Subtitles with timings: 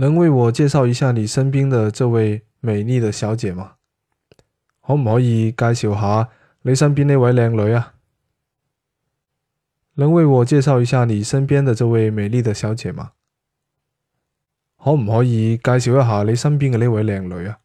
[0.00, 3.72] 能为我介绍一下你身边的这位美丽的小姐吗？
[4.80, 6.30] 可唔可以介绍下
[6.62, 7.92] 你身边呢位靓女啊？
[9.96, 13.12] 能为我介绍一下你身边的这位美丽的小姐吗？
[14.82, 17.58] 可唔可以介绍一下你身边嘅呢位靓女啊？